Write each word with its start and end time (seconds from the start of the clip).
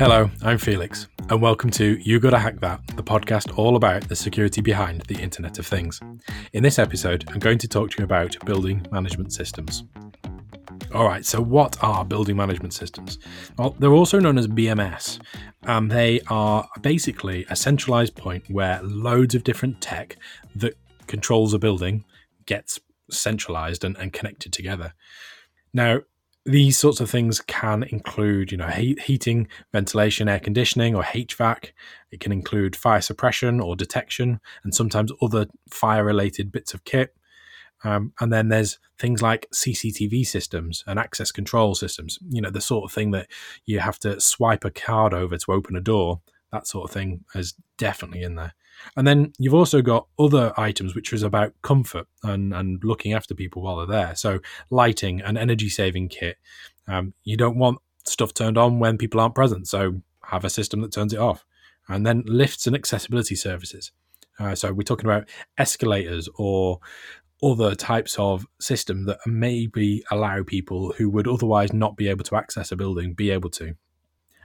Hello, 0.00 0.30
I'm 0.40 0.56
Felix, 0.56 1.08
and 1.28 1.42
welcome 1.42 1.68
to 1.72 1.98
You 1.98 2.20
Gotta 2.20 2.38
Hack 2.38 2.58
That, 2.60 2.80
the 2.96 3.02
podcast 3.02 3.58
all 3.58 3.76
about 3.76 4.08
the 4.08 4.16
security 4.16 4.62
behind 4.62 5.02
the 5.02 5.20
Internet 5.20 5.58
of 5.58 5.66
Things. 5.66 6.00
In 6.54 6.62
this 6.62 6.78
episode, 6.78 7.28
I'm 7.28 7.38
going 7.38 7.58
to 7.58 7.68
talk 7.68 7.90
to 7.90 7.98
you 7.98 8.04
about 8.04 8.34
building 8.46 8.86
management 8.90 9.34
systems. 9.34 9.84
All 10.94 11.04
right, 11.04 11.22
so 11.22 11.42
what 11.42 11.76
are 11.84 12.02
building 12.02 12.34
management 12.34 12.72
systems? 12.72 13.18
Well, 13.58 13.76
they're 13.78 13.92
also 13.92 14.18
known 14.18 14.38
as 14.38 14.48
BMS, 14.48 15.20
and 15.64 15.90
they 15.90 16.22
are 16.30 16.66
basically 16.80 17.44
a 17.50 17.54
centralized 17.54 18.16
point 18.16 18.44
where 18.48 18.80
loads 18.82 19.34
of 19.34 19.44
different 19.44 19.82
tech 19.82 20.16
that 20.56 20.78
controls 21.08 21.52
a 21.52 21.58
building 21.58 22.06
gets 22.46 22.80
centralized 23.10 23.84
and, 23.84 23.98
and 23.98 24.14
connected 24.14 24.50
together. 24.50 24.94
Now, 25.74 26.00
these 26.46 26.78
sorts 26.78 27.00
of 27.00 27.10
things 27.10 27.40
can 27.40 27.82
include, 27.82 28.50
you 28.50 28.58
know, 28.58 28.68
heat, 28.68 29.00
heating, 29.02 29.46
ventilation, 29.72 30.28
air 30.28 30.40
conditioning, 30.40 30.94
or 30.94 31.02
HVAC. 31.02 31.72
It 32.10 32.20
can 32.20 32.32
include 32.32 32.74
fire 32.74 33.00
suppression 33.00 33.60
or 33.60 33.76
detection, 33.76 34.40
and 34.64 34.74
sometimes 34.74 35.12
other 35.20 35.46
fire-related 35.70 36.50
bits 36.50 36.72
of 36.72 36.84
kit. 36.84 37.14
Um, 37.84 38.12
and 38.20 38.32
then 38.32 38.48
there's 38.48 38.78
things 38.98 39.22
like 39.22 39.48
CCTV 39.54 40.26
systems 40.26 40.84
and 40.86 40.98
access 40.98 41.32
control 41.32 41.74
systems. 41.74 42.18
You 42.28 42.42
know, 42.42 42.50
the 42.50 42.60
sort 42.60 42.84
of 42.84 42.92
thing 42.92 43.10
that 43.12 43.28
you 43.64 43.80
have 43.80 43.98
to 44.00 44.20
swipe 44.20 44.64
a 44.64 44.70
card 44.70 45.14
over 45.14 45.36
to 45.36 45.52
open 45.52 45.76
a 45.76 45.80
door. 45.80 46.20
That 46.52 46.66
sort 46.66 46.88
of 46.88 46.92
thing 46.92 47.24
is 47.34 47.54
definitely 47.78 48.22
in 48.22 48.34
there. 48.34 48.54
And 48.96 49.06
then 49.06 49.32
you've 49.38 49.54
also 49.54 49.82
got 49.82 50.06
other 50.18 50.52
items 50.56 50.94
which 50.94 51.12
is 51.12 51.22
about 51.22 51.52
comfort 51.62 52.06
and, 52.22 52.52
and 52.52 52.82
looking 52.82 53.12
after 53.12 53.34
people 53.34 53.62
while 53.62 53.76
they're 53.76 54.04
there. 54.04 54.14
So 54.16 54.40
lighting 54.70 55.20
and 55.20 55.38
energy 55.38 55.68
saving 55.68 56.08
kit. 56.08 56.38
Um, 56.88 57.14
you 57.24 57.36
don't 57.36 57.58
want 57.58 57.78
stuff 58.04 58.34
turned 58.34 58.58
on 58.58 58.78
when 58.78 58.98
people 58.98 59.20
aren't 59.20 59.34
present. 59.34 59.68
So 59.68 60.02
have 60.24 60.44
a 60.44 60.50
system 60.50 60.80
that 60.80 60.92
turns 60.92 61.12
it 61.12 61.20
off. 61.20 61.44
And 61.88 62.06
then 62.06 62.22
lifts 62.26 62.66
and 62.66 62.76
accessibility 62.76 63.34
services. 63.34 63.92
Uh, 64.38 64.54
so 64.54 64.72
we're 64.72 64.82
talking 64.82 65.06
about 65.06 65.28
escalators 65.58 66.28
or 66.36 66.78
other 67.42 67.74
types 67.74 68.18
of 68.18 68.46
system 68.60 69.06
that 69.06 69.18
maybe 69.26 70.04
allow 70.10 70.42
people 70.42 70.92
who 70.96 71.08
would 71.10 71.26
otherwise 71.26 71.72
not 71.72 71.96
be 71.96 72.08
able 72.08 72.24
to 72.24 72.36
access 72.36 72.70
a 72.70 72.76
building 72.76 73.14
be 73.14 73.30
able 73.30 73.50
to. 73.50 73.74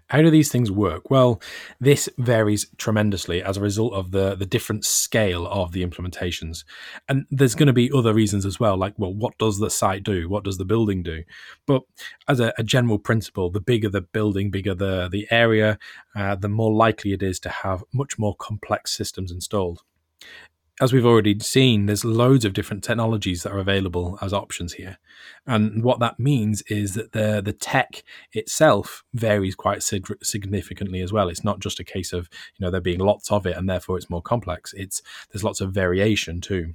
How 0.09 0.21
do 0.21 0.29
these 0.29 0.51
things 0.51 0.69
work? 0.69 1.09
Well, 1.09 1.41
this 1.79 2.07
varies 2.19 2.67
tremendously 2.77 3.41
as 3.41 3.57
a 3.57 3.61
result 3.61 3.93
of 3.93 4.11
the, 4.11 4.35
the 4.35 4.45
different 4.45 4.85
scale 4.85 5.47
of 5.47 5.71
the 5.71 5.83
implementations. 5.85 6.63
And 7.09 7.25
there's 7.31 7.55
going 7.55 7.67
to 7.67 7.73
be 7.73 7.91
other 7.91 8.13
reasons 8.13 8.45
as 8.45 8.59
well, 8.59 8.77
like, 8.77 8.93
well, 8.97 9.13
what 9.13 9.37
does 9.39 9.57
the 9.57 9.69
site 9.71 10.03
do? 10.03 10.29
What 10.29 10.43
does 10.43 10.59
the 10.59 10.65
building 10.65 11.01
do? 11.01 11.23
But 11.65 11.81
as 12.27 12.39
a, 12.39 12.53
a 12.57 12.63
general 12.63 12.99
principle, 12.99 13.49
the 13.49 13.59
bigger 13.61 13.89
the 13.89 14.01
building, 14.01 14.51
bigger 14.51 14.75
the, 14.75 15.09
the 15.11 15.27
area, 15.31 15.79
uh, 16.15 16.35
the 16.35 16.49
more 16.49 16.73
likely 16.73 17.13
it 17.13 17.23
is 17.23 17.39
to 17.39 17.49
have 17.49 17.83
much 17.91 18.19
more 18.19 18.35
complex 18.35 18.95
systems 18.95 19.31
installed 19.31 19.81
as 20.81 20.91
we've 20.91 21.05
already 21.05 21.39
seen, 21.39 21.85
there's 21.85 22.03
loads 22.03 22.43
of 22.43 22.53
different 22.53 22.83
technologies 22.83 23.43
that 23.43 23.53
are 23.53 23.59
available 23.59 24.17
as 24.21 24.33
options 24.33 24.73
here. 24.73 24.97
And 25.47 25.83
what 25.83 25.99
that 25.99 26.19
means 26.19 26.63
is 26.63 26.95
that 26.95 27.13
the 27.13 27.41
the 27.43 27.53
tech 27.53 28.03
itself 28.33 29.03
varies 29.13 29.55
quite 29.55 29.83
sig- 29.83 30.17
significantly 30.21 31.01
as 31.01 31.13
well. 31.13 31.29
It's 31.29 31.43
not 31.43 31.59
just 31.59 31.79
a 31.79 31.83
case 31.83 32.11
of 32.11 32.29
you 32.57 32.65
know 32.65 32.71
there 32.71 32.81
being 32.81 32.99
lots 32.99 33.31
of 33.31 33.45
it 33.45 33.55
and 33.55 33.69
therefore 33.69 33.97
it's 33.97 34.09
more 34.09 34.21
complex. 34.21 34.73
It's 34.73 35.01
there's 35.31 35.43
lots 35.43 35.61
of 35.61 35.71
variation 35.71 36.41
too 36.41 36.73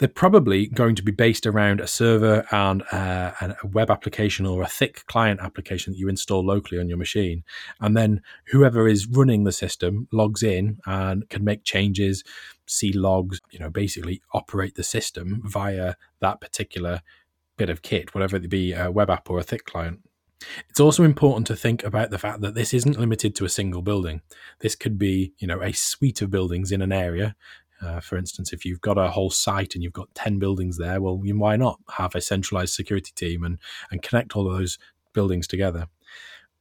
they're 0.00 0.08
probably 0.08 0.66
going 0.66 0.94
to 0.94 1.02
be 1.02 1.12
based 1.12 1.46
around 1.46 1.78
a 1.78 1.86
server 1.86 2.46
and 2.50 2.82
uh, 2.90 3.32
a 3.42 3.66
web 3.66 3.90
application 3.90 4.46
or 4.46 4.62
a 4.62 4.66
thick 4.66 5.04
client 5.06 5.40
application 5.42 5.92
that 5.92 5.98
you 5.98 6.08
install 6.08 6.44
locally 6.44 6.80
on 6.80 6.88
your 6.88 6.96
machine. 6.96 7.44
And 7.80 7.94
then 7.94 8.22
whoever 8.46 8.88
is 8.88 9.06
running 9.06 9.44
the 9.44 9.52
system 9.52 10.08
logs 10.10 10.42
in 10.42 10.78
and 10.86 11.28
can 11.28 11.44
make 11.44 11.64
changes, 11.64 12.24
see 12.66 12.94
logs, 12.94 13.42
you 13.50 13.58
know, 13.58 13.68
basically 13.68 14.22
operate 14.32 14.74
the 14.74 14.82
system 14.82 15.42
via 15.44 15.96
that 16.20 16.40
particular 16.40 17.02
bit 17.58 17.68
of 17.68 17.82
kit, 17.82 18.14
whatever 18.14 18.36
it 18.36 18.48
be, 18.48 18.72
a 18.72 18.90
web 18.90 19.10
app 19.10 19.28
or 19.28 19.38
a 19.38 19.42
thick 19.42 19.66
client. 19.66 20.00
It's 20.70 20.80
also 20.80 21.02
important 21.02 21.46
to 21.48 21.56
think 21.56 21.84
about 21.84 22.08
the 22.08 22.16
fact 22.16 22.40
that 22.40 22.54
this 22.54 22.72
isn't 22.72 22.98
limited 22.98 23.34
to 23.34 23.44
a 23.44 23.50
single 23.50 23.82
building. 23.82 24.22
This 24.60 24.74
could 24.74 24.98
be, 24.98 25.34
you 25.38 25.46
know, 25.46 25.60
a 25.60 25.74
suite 25.74 26.22
of 26.22 26.30
buildings 26.30 26.72
in 26.72 26.80
an 26.80 26.90
area 26.92 27.36
uh, 27.82 28.00
for 28.00 28.16
instance, 28.16 28.52
if 28.52 28.64
you've 28.64 28.80
got 28.80 28.98
a 28.98 29.10
whole 29.10 29.30
site 29.30 29.74
and 29.74 29.82
you've 29.82 29.92
got 29.92 30.14
10 30.14 30.38
buildings 30.38 30.76
there, 30.76 31.00
well, 31.00 31.18
why 31.18 31.56
not 31.56 31.78
have 31.96 32.14
a 32.14 32.20
centralized 32.20 32.74
security 32.74 33.12
team 33.14 33.42
and, 33.44 33.58
and 33.90 34.02
connect 34.02 34.36
all 34.36 34.46
of 34.50 34.56
those 34.56 34.78
buildings 35.12 35.46
together? 35.46 35.86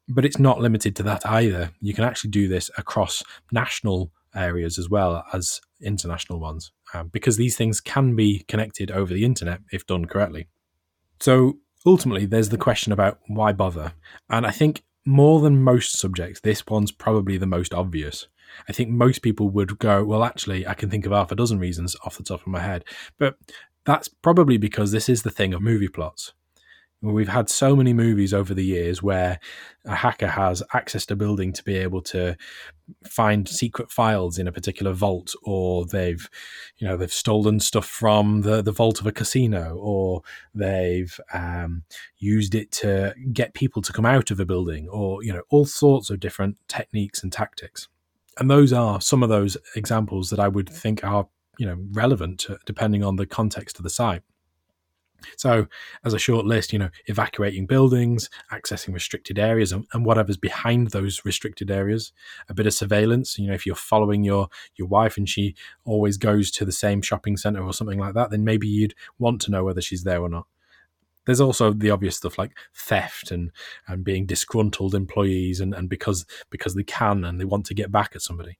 But 0.07 0.25
it's 0.25 0.39
not 0.39 0.59
limited 0.59 0.95
to 0.97 1.03
that 1.03 1.25
either. 1.25 1.71
You 1.81 1.93
can 1.93 2.03
actually 2.03 2.31
do 2.31 2.47
this 2.47 2.71
across 2.77 3.23
national 3.51 4.11
areas 4.35 4.77
as 4.77 4.89
well 4.89 5.23
as 5.33 5.61
international 5.81 6.39
ones 6.39 6.71
um, 6.93 7.07
because 7.07 7.37
these 7.37 7.55
things 7.55 7.81
can 7.81 8.15
be 8.15 8.45
connected 8.47 8.91
over 8.91 9.13
the 9.13 9.25
internet 9.25 9.59
if 9.71 9.85
done 9.85 10.05
correctly. 10.05 10.47
So 11.19 11.57
ultimately, 11.85 12.25
there's 12.25 12.49
the 12.49 12.57
question 12.57 12.91
about 12.91 13.19
why 13.27 13.51
bother. 13.51 13.93
And 14.29 14.45
I 14.45 14.51
think 14.51 14.83
more 15.09 15.41
than 15.41 15.63
most 15.63 15.97
subjects, 15.97 16.39
this 16.39 16.63
one's 16.67 16.91
probably 16.91 17.35
the 17.35 17.47
most 17.47 17.73
obvious. 17.73 18.27
I 18.67 18.73
think 18.73 18.91
most 18.91 19.23
people 19.23 19.49
would 19.49 19.79
go, 19.79 20.03
well, 20.03 20.23
actually, 20.23 20.67
I 20.67 20.75
can 20.75 20.89
think 20.89 21.05
of 21.07 21.11
half 21.11 21.31
a 21.31 21.35
dozen 21.35 21.57
reasons 21.57 21.95
off 22.05 22.17
the 22.17 22.23
top 22.23 22.41
of 22.41 22.47
my 22.47 22.59
head. 22.59 22.85
But 23.17 23.35
that's 23.85 24.07
probably 24.07 24.57
because 24.57 24.91
this 24.91 25.09
is 25.09 25.23
the 25.23 25.31
thing 25.31 25.51
of 25.53 25.63
movie 25.63 25.87
plots. 25.87 26.33
We've 27.01 27.29
had 27.29 27.49
so 27.49 27.75
many 27.75 27.93
movies 27.93 28.33
over 28.33 28.53
the 28.53 28.63
years 28.63 29.01
where 29.01 29.39
a 29.85 29.95
hacker 29.95 30.27
has 30.27 30.61
access 30.73 31.05
to 31.05 31.13
a 31.13 31.17
building 31.17 31.53
to 31.53 31.63
be 31.63 31.77
able 31.77 32.01
to 32.03 32.35
find 33.07 33.47
secret 33.47 33.89
files 33.89 34.37
in 34.37 34.47
a 34.47 34.51
particular 34.51 34.91
vault, 34.91 35.33
or 35.43 35.85
they've, 35.85 36.29
you 36.77 36.87
know, 36.87 36.97
they've 36.97 37.13
stolen 37.13 37.61
stuff 37.61 37.85
from 37.85 38.41
the, 38.41 38.61
the 38.61 38.73
vault 38.73 38.99
of 38.99 39.07
a 39.07 39.13
casino, 39.13 39.77
or 39.77 40.23
they've 40.53 41.17
um, 41.33 41.83
used 42.17 42.53
it 42.53 42.71
to 42.73 43.13
get 43.31 43.53
people 43.53 43.81
to 43.81 43.93
come 43.93 44.05
out 44.05 44.29
of 44.29 44.39
a 44.39 44.45
building, 44.45 44.89
or 44.89 45.23
you 45.23 45.31
know, 45.31 45.43
all 45.49 45.65
sorts 45.65 46.09
of 46.09 46.19
different 46.19 46.57
techniques 46.67 47.23
and 47.23 47.31
tactics 47.31 47.87
and 48.39 48.49
those 48.49 48.71
are 48.71 49.01
some 49.01 49.21
of 49.21 49.29
those 49.29 49.57
examples 49.75 50.29
that 50.29 50.39
I 50.39 50.47
would 50.47 50.69
think 50.69 51.03
are 51.03 51.27
you 51.57 51.65
know 51.65 51.77
relevant 51.91 52.39
to, 52.41 52.57
depending 52.65 53.03
on 53.03 53.17
the 53.17 53.25
context 53.25 53.77
of 53.77 53.83
the 53.83 53.89
site. 53.89 54.23
So, 55.37 55.67
as 56.03 56.13
a 56.13 56.19
short 56.19 56.45
list, 56.45 56.73
you 56.73 56.79
know, 56.79 56.89
evacuating 57.07 57.65
buildings, 57.65 58.29
accessing 58.51 58.93
restricted 58.93 59.39
areas, 59.39 59.71
and, 59.71 59.85
and, 59.93 60.05
whatever's 60.05 60.37
behind 60.37 60.91
those 60.91 61.23
restricted 61.25 61.69
areas. 61.69 62.11
A 62.47 62.53
bit 62.53 62.67
of 62.67 62.73
surveillance. 62.73 63.37
You 63.37 63.47
know, 63.47 63.53
if 63.53 63.65
you're 63.65 63.75
following 63.75 64.23
your 64.23 64.49
your 64.75 64.87
wife 64.87 65.17
and 65.17 65.27
she 65.27 65.55
always 65.85 66.17
goes 66.17 66.51
to 66.51 66.65
the 66.65 66.71
same 66.71 67.01
shopping 67.01 67.37
center 67.37 67.63
or 67.63 67.73
something 67.73 67.99
like 67.99 68.13
that, 68.13 68.31
then 68.31 68.43
maybe 68.43 68.67
you'd 68.67 68.95
want 69.17 69.41
to 69.41 69.51
know 69.51 69.63
whether 69.63 69.81
she's 69.81 70.03
there 70.03 70.21
or 70.21 70.29
not. 70.29 70.47
There's 71.25 71.41
also 71.41 71.73
the 71.73 71.91
obvious 71.91 72.17
stuff 72.17 72.39
like 72.39 72.57
theft 72.73 73.29
and 73.29 73.51
and 73.87 74.03
being 74.03 74.25
disgruntled 74.25 74.95
employees 74.95 75.59
and, 75.59 75.75
and 75.75 75.87
because 75.87 76.25
because 76.49 76.73
they 76.73 76.83
can 76.83 77.23
and 77.23 77.39
they 77.39 77.45
want 77.45 77.65
to 77.67 77.75
get 77.75 77.91
back 77.91 78.13
at 78.15 78.23
somebody. 78.23 78.57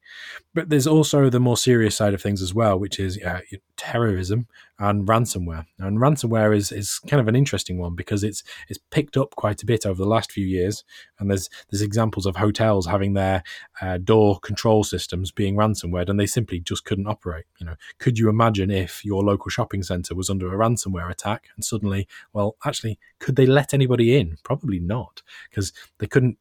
But 0.53 0.69
there's 0.69 0.85
also 0.85 1.29
the 1.29 1.39
more 1.39 1.57
serious 1.57 1.95
side 1.95 2.13
of 2.13 2.21
things 2.21 2.43
as 2.43 2.53
well, 2.53 2.77
which 2.77 2.99
is 2.99 3.17
uh, 3.23 3.41
terrorism 3.75 4.47
and 4.79 5.05
ransomware. 5.05 5.65
And 5.77 5.99
ransomware 5.99 6.55
is, 6.55 6.71
is 6.71 6.99
kind 6.99 7.19
of 7.19 7.27
an 7.27 7.35
interesting 7.35 7.77
one 7.77 7.95
because 7.95 8.23
it's 8.23 8.43
it's 8.69 8.79
picked 8.89 9.17
up 9.17 9.35
quite 9.35 9.61
a 9.61 9.65
bit 9.65 9.85
over 9.85 10.01
the 10.01 10.09
last 10.09 10.31
few 10.31 10.45
years. 10.45 10.83
And 11.19 11.29
there's 11.29 11.49
there's 11.69 11.81
examples 11.81 12.25
of 12.25 12.37
hotels 12.37 12.87
having 12.87 13.13
their 13.13 13.43
uh, 13.81 13.97
door 13.97 14.39
control 14.39 14.83
systems 14.83 15.31
being 15.31 15.55
ransomware, 15.55 16.07
and 16.07 16.19
they 16.19 16.25
simply 16.25 16.59
just 16.61 16.85
couldn't 16.85 17.07
operate. 17.07 17.45
You 17.59 17.67
know, 17.67 17.75
could 17.99 18.17
you 18.17 18.29
imagine 18.29 18.71
if 18.71 19.03
your 19.03 19.21
local 19.21 19.49
shopping 19.49 19.83
centre 19.83 20.15
was 20.15 20.29
under 20.29 20.53
a 20.53 20.57
ransomware 20.57 21.11
attack 21.11 21.49
and 21.55 21.63
suddenly, 21.63 22.07
well, 22.31 22.55
actually, 22.65 22.97
could 23.19 23.35
they 23.35 23.45
let 23.45 23.73
anybody 23.73 24.15
in? 24.15 24.37
Probably 24.43 24.79
not, 24.79 25.21
because 25.49 25.73
they 25.97 26.07
couldn't 26.07 26.37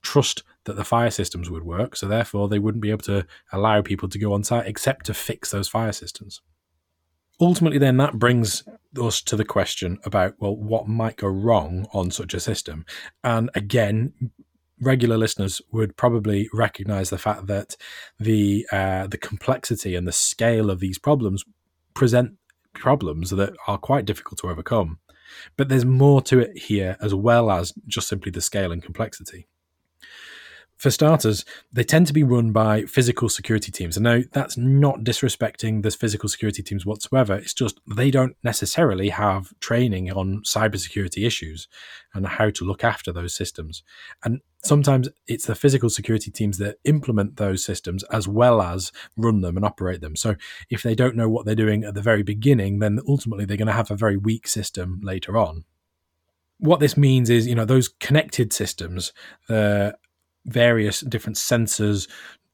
trust 0.00 0.42
that 0.64 0.76
the 0.76 0.84
fire 0.84 1.10
systems 1.10 1.50
would 1.50 1.62
work. 1.62 1.94
So 1.94 2.08
therefore, 2.08 2.48
they 2.48 2.58
wouldn't 2.58 2.82
be 2.82 2.90
able 2.90 3.04
to 3.04 3.26
allow 3.52 3.82
people 3.82 4.08
to 4.08 4.18
go 4.18 4.32
on 4.32 4.44
site 4.44 4.66
except 4.66 5.06
to 5.06 5.14
fix 5.14 5.50
those 5.50 5.68
fire 5.68 5.92
systems 5.92 6.40
ultimately, 7.42 7.78
then 7.78 7.96
that 7.98 8.18
brings 8.18 8.64
us 9.00 9.20
to 9.22 9.36
the 9.36 9.44
question 9.44 9.98
about 10.04 10.34
well, 10.38 10.56
what 10.56 10.88
might 10.88 11.16
go 11.16 11.28
wrong 11.28 11.86
on 11.92 12.10
such 12.10 12.34
a 12.34 12.40
system? 12.40 12.86
And 13.24 13.50
again, 13.54 14.12
regular 14.80 15.16
listeners 15.16 15.60
would 15.72 15.96
probably 15.96 16.48
recognize 16.52 17.10
the 17.10 17.18
fact 17.18 17.46
that 17.48 17.76
the 18.18 18.66
uh, 18.72 19.06
the 19.08 19.18
complexity 19.18 19.94
and 19.94 20.06
the 20.06 20.12
scale 20.12 20.70
of 20.70 20.80
these 20.80 20.98
problems 20.98 21.44
present 21.94 22.36
problems 22.74 23.30
that 23.30 23.54
are 23.66 23.78
quite 23.78 24.04
difficult 24.04 24.38
to 24.40 24.48
overcome. 24.48 24.98
But 25.56 25.68
there's 25.68 25.84
more 25.84 26.22
to 26.22 26.38
it 26.38 26.56
here 26.56 26.96
as 27.00 27.14
well 27.14 27.50
as 27.50 27.72
just 27.86 28.08
simply 28.08 28.30
the 28.30 28.40
scale 28.40 28.72
and 28.72 28.82
complexity. 28.82 29.46
For 30.82 30.90
starters, 30.90 31.44
they 31.72 31.84
tend 31.84 32.08
to 32.08 32.12
be 32.12 32.24
run 32.24 32.50
by 32.50 32.82
physical 32.86 33.28
security 33.28 33.70
teams. 33.70 33.96
And 33.96 34.02
now 34.02 34.22
that's 34.32 34.56
not 34.56 35.04
disrespecting 35.04 35.84
the 35.84 35.92
physical 35.92 36.28
security 36.28 36.60
teams 36.60 36.84
whatsoever. 36.84 37.36
It's 37.36 37.54
just 37.54 37.78
they 37.86 38.10
don't 38.10 38.34
necessarily 38.42 39.10
have 39.10 39.52
training 39.60 40.10
on 40.10 40.42
cybersecurity 40.42 41.24
issues 41.24 41.68
and 42.14 42.26
how 42.26 42.50
to 42.50 42.64
look 42.64 42.82
after 42.82 43.12
those 43.12 43.32
systems. 43.32 43.84
And 44.24 44.40
sometimes 44.64 45.08
it's 45.28 45.46
the 45.46 45.54
physical 45.54 45.88
security 45.88 46.32
teams 46.32 46.58
that 46.58 46.78
implement 46.82 47.36
those 47.36 47.64
systems 47.64 48.02
as 48.10 48.26
well 48.26 48.60
as 48.60 48.90
run 49.16 49.40
them 49.40 49.56
and 49.56 49.64
operate 49.64 50.00
them. 50.00 50.16
So 50.16 50.34
if 50.68 50.82
they 50.82 50.96
don't 50.96 51.14
know 51.14 51.28
what 51.28 51.46
they're 51.46 51.54
doing 51.54 51.84
at 51.84 51.94
the 51.94 52.02
very 52.02 52.24
beginning, 52.24 52.80
then 52.80 52.98
ultimately 53.06 53.44
they're 53.44 53.56
going 53.56 53.66
to 53.66 53.72
have 53.72 53.92
a 53.92 53.96
very 53.96 54.16
weak 54.16 54.48
system 54.48 54.98
later 55.00 55.38
on 55.38 55.62
what 56.62 56.78
this 56.78 56.96
means 56.96 57.28
is, 57.28 57.48
you 57.48 57.56
know, 57.56 57.64
those 57.64 57.88
connected 57.88 58.52
systems, 58.52 59.12
the 59.48 59.96
various 60.44 61.00
different 61.00 61.36
sensors, 61.36 62.08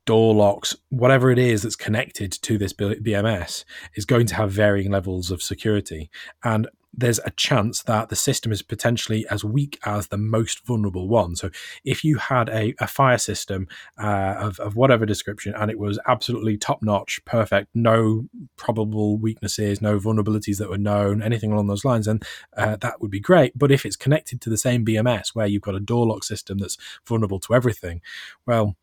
door 0.04 0.34
locks, 0.34 0.74
whatever 0.88 1.30
it 1.30 1.38
is 1.38 1.62
that's 1.62 1.76
connected 1.76 2.32
to 2.32 2.56
this 2.56 2.72
BMS 2.72 3.64
is 3.94 4.06
going 4.06 4.26
to 4.26 4.34
have 4.36 4.50
varying 4.50 4.90
levels 4.90 5.30
of 5.30 5.42
security. 5.42 6.10
And 6.42 6.66
there's 6.94 7.20
a 7.20 7.30
chance 7.30 7.82
that 7.82 8.08
the 8.08 8.16
system 8.16 8.50
is 8.50 8.62
potentially 8.62 9.26
as 9.28 9.44
weak 9.44 9.78
as 9.84 10.08
the 10.08 10.16
most 10.16 10.64
vulnerable 10.66 11.08
one. 11.08 11.36
So, 11.36 11.50
if 11.84 12.04
you 12.04 12.16
had 12.16 12.48
a, 12.48 12.74
a 12.78 12.86
fire 12.86 13.18
system 13.18 13.68
uh, 14.02 14.34
of, 14.38 14.58
of 14.60 14.76
whatever 14.76 15.06
description 15.06 15.54
and 15.54 15.70
it 15.70 15.78
was 15.78 15.98
absolutely 16.06 16.56
top 16.56 16.82
notch, 16.82 17.20
perfect, 17.24 17.68
no 17.74 18.26
probable 18.56 19.18
weaknesses, 19.18 19.80
no 19.80 19.98
vulnerabilities 19.98 20.58
that 20.58 20.70
were 20.70 20.78
known, 20.78 21.22
anything 21.22 21.52
along 21.52 21.66
those 21.66 21.84
lines, 21.84 22.06
then 22.06 22.20
uh, 22.56 22.76
that 22.76 23.00
would 23.00 23.10
be 23.10 23.20
great. 23.20 23.56
But 23.56 23.70
if 23.70 23.84
it's 23.84 23.96
connected 23.96 24.40
to 24.40 24.50
the 24.50 24.58
same 24.58 24.84
BMS 24.84 25.34
where 25.34 25.46
you've 25.46 25.62
got 25.62 25.74
a 25.74 25.80
door 25.80 26.06
lock 26.06 26.24
system 26.24 26.58
that's 26.58 26.78
vulnerable 27.06 27.40
to 27.40 27.54
everything, 27.54 28.00
well, 28.46 28.76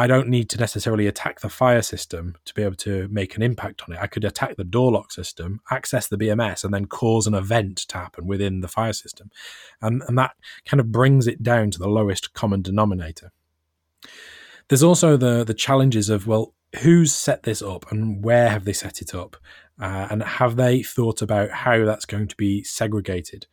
I 0.00 0.06
don't 0.06 0.28
need 0.28 0.48
to 0.50 0.58
necessarily 0.58 1.08
attack 1.08 1.40
the 1.40 1.48
fire 1.48 1.82
system 1.82 2.36
to 2.44 2.54
be 2.54 2.62
able 2.62 2.76
to 2.76 3.08
make 3.08 3.34
an 3.34 3.42
impact 3.42 3.82
on 3.82 3.94
it. 3.96 3.98
I 4.00 4.06
could 4.06 4.24
attack 4.24 4.54
the 4.56 4.62
door 4.62 4.92
lock 4.92 5.10
system, 5.10 5.60
access 5.72 6.06
the 6.06 6.16
BMS, 6.16 6.62
and 6.62 6.72
then 6.72 6.84
cause 6.84 7.26
an 7.26 7.34
event 7.34 7.78
to 7.88 7.98
happen 7.98 8.28
within 8.28 8.60
the 8.60 8.68
fire 8.68 8.92
system. 8.92 9.32
And, 9.82 10.02
and 10.06 10.16
that 10.16 10.36
kind 10.64 10.80
of 10.80 10.92
brings 10.92 11.26
it 11.26 11.42
down 11.42 11.72
to 11.72 11.80
the 11.80 11.88
lowest 11.88 12.32
common 12.32 12.62
denominator. 12.62 13.32
There's 14.68 14.84
also 14.84 15.16
the, 15.16 15.42
the 15.42 15.52
challenges 15.52 16.08
of, 16.08 16.28
well, 16.28 16.54
who's 16.80 17.12
set 17.12 17.42
this 17.42 17.60
up 17.60 17.90
and 17.90 18.22
where 18.22 18.50
have 18.50 18.64
they 18.64 18.74
set 18.74 19.02
it 19.02 19.16
up? 19.16 19.36
Uh, 19.80 20.06
and 20.10 20.22
have 20.22 20.54
they 20.54 20.82
thought 20.84 21.22
about 21.22 21.50
how 21.50 21.84
that's 21.84 22.04
going 22.04 22.28
to 22.28 22.36
be 22.36 22.62
segregated? 22.62 23.48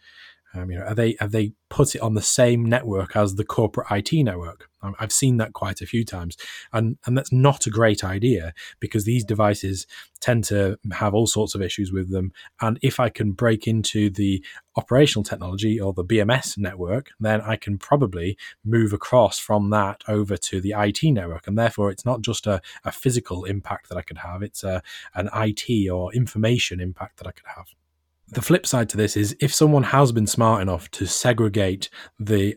Um, 0.55 0.71
you 0.71 0.79
know, 0.79 0.85
are 0.85 0.95
they 0.95 1.15
have 1.19 1.31
they 1.31 1.53
put 1.69 1.95
it 1.95 2.01
on 2.01 2.13
the 2.13 2.21
same 2.21 2.65
network 2.65 3.15
as 3.15 3.35
the 3.35 3.43
corporate 3.43 3.87
IT 3.91 4.13
network? 4.23 4.69
I've 4.99 5.11
seen 5.11 5.37
that 5.37 5.53
quite 5.53 5.81
a 5.81 5.85
few 5.85 6.05
times, 6.05 6.37
and 6.71 6.97
and 7.05 7.17
that's 7.17 7.31
not 7.31 7.65
a 7.65 7.71
great 7.71 8.03
idea 8.03 8.53
because 8.79 9.05
these 9.05 9.23
devices 9.23 9.87
tend 10.21 10.43
to 10.45 10.77
have 10.93 11.13
all 11.13 11.27
sorts 11.27 11.55
of 11.55 11.61
issues 11.61 11.91
with 11.91 12.11
them. 12.11 12.31
And 12.61 12.79
if 12.81 12.99
I 12.99 13.09
can 13.09 13.31
break 13.31 13.67
into 13.67 14.09
the 14.09 14.43
operational 14.75 15.23
technology 15.23 15.79
or 15.79 15.93
the 15.93 16.05
BMS 16.05 16.57
network, 16.57 17.09
then 17.19 17.41
I 17.41 17.55
can 17.55 17.77
probably 17.77 18.37
move 18.63 18.93
across 18.93 19.39
from 19.39 19.69
that 19.71 20.03
over 20.07 20.37
to 20.37 20.61
the 20.61 20.73
IT 20.77 21.03
network, 21.03 21.47
and 21.47 21.57
therefore 21.57 21.91
it's 21.91 22.05
not 22.05 22.21
just 22.21 22.47
a, 22.47 22.61
a 22.83 22.91
physical 22.91 23.45
impact 23.45 23.89
that 23.89 23.97
I 23.97 24.01
could 24.01 24.19
have; 24.19 24.41
it's 24.43 24.63
a 24.63 24.81
an 25.15 25.29
IT 25.33 25.89
or 25.89 26.13
information 26.13 26.79
impact 26.79 27.17
that 27.17 27.27
I 27.27 27.31
could 27.31 27.47
have 27.55 27.67
the 28.27 28.41
flip 28.41 28.65
side 28.65 28.89
to 28.89 28.97
this 28.97 29.15
is 29.15 29.35
if 29.39 29.53
someone 29.53 29.83
has 29.83 30.11
been 30.11 30.27
smart 30.27 30.61
enough 30.61 30.89
to 30.91 31.05
segregate 31.05 31.89
the 32.19 32.55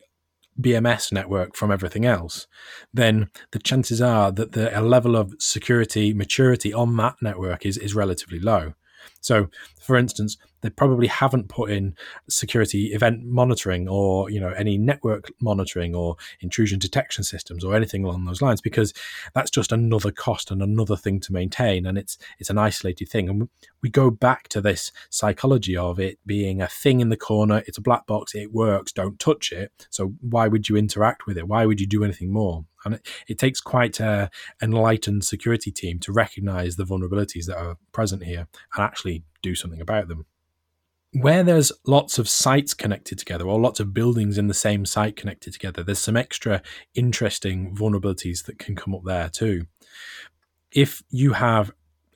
BMS 0.60 1.12
network 1.12 1.54
from 1.54 1.70
everything 1.70 2.04
else, 2.04 2.46
then 2.92 3.30
the 3.52 3.58
chances 3.58 4.00
are 4.00 4.32
that 4.32 4.52
the 4.52 4.80
level 4.80 5.16
of 5.16 5.34
security 5.38 6.12
maturity 6.12 6.72
on 6.72 6.96
that 6.96 7.16
network 7.22 7.64
is, 7.64 7.76
is 7.78 7.94
relatively 7.94 8.40
low. 8.40 8.74
So, 9.20 9.48
for 9.80 9.96
instance, 9.96 10.36
they 10.60 10.70
probably 10.70 11.06
haven't 11.06 11.48
put 11.48 11.70
in 11.70 11.94
security 12.28 12.86
event 12.86 13.24
monitoring 13.24 13.88
or 13.88 14.30
you 14.30 14.40
know 14.40 14.50
any 14.50 14.76
network 14.76 15.30
monitoring 15.40 15.94
or 15.94 16.16
intrusion 16.40 16.78
detection 16.78 17.24
systems 17.24 17.64
or 17.64 17.74
anything 17.74 18.04
along 18.04 18.24
those 18.24 18.42
lines 18.42 18.60
because 18.60 18.92
that's 19.34 19.50
just 19.50 19.72
another 19.72 20.10
cost 20.10 20.50
and 20.50 20.62
another 20.62 20.96
thing 20.96 21.20
to 21.20 21.32
maintain 21.32 21.86
and 21.86 21.96
it's 21.96 22.18
it's 22.38 22.50
an 22.50 22.58
isolated 22.58 23.08
thing. 23.08 23.28
And 23.28 23.48
we 23.82 23.90
go 23.90 24.10
back 24.10 24.48
to 24.48 24.60
this 24.60 24.90
psychology 25.10 25.76
of 25.76 26.00
it 26.00 26.18
being 26.26 26.60
a 26.60 26.68
thing 26.68 27.00
in 27.00 27.08
the 27.08 27.16
corner 27.16 27.62
it's 27.66 27.78
a 27.78 27.82
black 27.82 28.06
box 28.06 28.34
it 28.34 28.52
works 28.52 28.92
don't 28.92 29.18
touch 29.18 29.52
it. 29.52 29.72
So 29.90 30.14
why 30.20 30.48
would 30.48 30.68
you 30.68 30.76
interact 30.76 31.26
with 31.26 31.38
it? 31.38 31.48
Why 31.48 31.66
would 31.66 31.80
you 31.80 31.86
do 31.86 32.04
anything 32.04 32.32
more 32.32 32.64
and 32.88 32.96
it, 32.96 33.06
it 33.28 33.38
takes 33.38 33.60
quite 33.60 34.00
an 34.00 34.28
enlightened 34.62 35.24
security 35.24 35.70
team 35.70 35.98
to 36.00 36.12
recognize 36.12 36.76
the 36.76 36.84
vulnerabilities 36.84 37.46
that 37.46 37.58
are 37.58 37.76
present 37.92 38.24
here 38.24 38.48
and 38.74 38.84
actually 38.84 39.24
do 39.42 39.54
something 39.54 39.80
about 39.80 40.08
them. 40.08 40.26
Where 41.12 41.42
there's 41.42 41.72
lots 41.86 42.18
of 42.18 42.28
sites 42.28 42.74
connected 42.74 43.18
together 43.18 43.46
or 43.46 43.58
lots 43.58 43.80
of 43.80 43.94
buildings 43.94 44.36
in 44.36 44.46
the 44.46 44.54
same 44.54 44.84
site 44.84 45.16
connected 45.16 45.52
together, 45.52 45.82
there's 45.82 45.98
some 45.98 46.16
extra 46.16 46.62
interesting 46.94 47.74
vulnerabilities 47.74 48.44
that 48.44 48.58
can 48.58 48.76
come 48.76 48.94
up 48.94 49.02
there 49.04 49.30
too. 49.30 49.66
If 50.70 51.02
you 51.10 51.32
have 51.32 51.72